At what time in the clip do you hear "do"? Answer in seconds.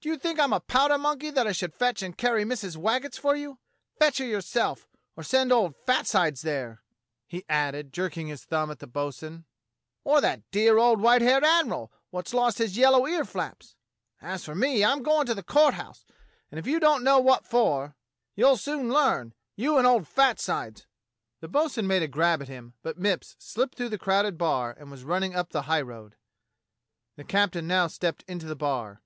0.00-0.08